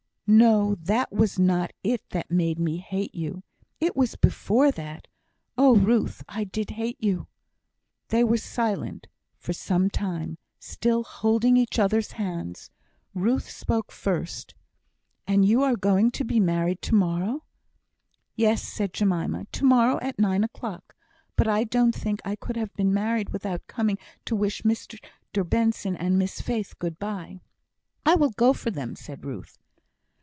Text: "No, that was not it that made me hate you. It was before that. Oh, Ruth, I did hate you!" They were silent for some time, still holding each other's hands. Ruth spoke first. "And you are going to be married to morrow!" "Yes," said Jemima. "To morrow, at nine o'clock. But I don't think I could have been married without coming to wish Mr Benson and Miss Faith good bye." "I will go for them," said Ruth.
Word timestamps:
"No, 0.33 0.75
that 0.75 1.11
was 1.11 1.37
not 1.37 1.73
it 1.83 2.01
that 2.11 2.31
made 2.31 2.57
me 2.57 2.77
hate 2.77 3.13
you. 3.13 3.43
It 3.81 3.97
was 3.97 4.15
before 4.15 4.71
that. 4.71 5.09
Oh, 5.57 5.75
Ruth, 5.75 6.23
I 6.29 6.45
did 6.45 6.69
hate 6.69 7.03
you!" 7.03 7.27
They 8.07 8.23
were 8.23 8.37
silent 8.37 9.07
for 9.35 9.51
some 9.51 9.89
time, 9.89 10.37
still 10.57 11.03
holding 11.03 11.57
each 11.57 11.77
other's 11.77 12.13
hands. 12.13 12.71
Ruth 13.13 13.49
spoke 13.49 13.91
first. 13.91 14.55
"And 15.27 15.43
you 15.43 15.63
are 15.63 15.75
going 15.75 16.11
to 16.11 16.23
be 16.23 16.39
married 16.39 16.81
to 16.83 16.95
morrow!" 16.95 17.43
"Yes," 18.33 18.63
said 18.63 18.93
Jemima. 18.93 19.47
"To 19.51 19.65
morrow, 19.65 19.99
at 20.01 20.17
nine 20.17 20.45
o'clock. 20.45 20.95
But 21.35 21.49
I 21.49 21.65
don't 21.65 21.93
think 21.93 22.21
I 22.23 22.37
could 22.37 22.55
have 22.55 22.73
been 22.75 22.93
married 22.93 23.31
without 23.31 23.67
coming 23.67 23.97
to 24.23 24.37
wish 24.37 24.61
Mr 24.61 24.97
Benson 25.43 25.97
and 25.97 26.17
Miss 26.17 26.39
Faith 26.39 26.79
good 26.79 26.97
bye." 26.99 27.41
"I 28.05 28.15
will 28.15 28.31
go 28.31 28.53
for 28.53 28.71
them," 28.71 28.95
said 28.95 29.25
Ruth. 29.25 29.57